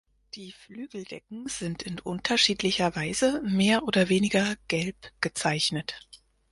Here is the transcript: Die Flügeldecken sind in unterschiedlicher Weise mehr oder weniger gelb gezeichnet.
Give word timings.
Die 0.33 0.51
Flügeldecken 0.51 1.47
sind 1.47 1.83
in 1.83 1.99
unterschiedlicher 1.99 2.95
Weise 2.95 3.39
mehr 3.43 3.83
oder 3.83 4.09
weniger 4.09 4.55
gelb 4.67 4.95
gezeichnet. 5.21 6.07